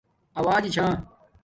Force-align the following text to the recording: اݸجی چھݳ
اݸجی 0.39 0.69
چھݳ 0.75 0.85